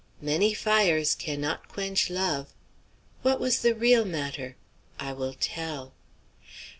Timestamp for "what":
3.21-3.39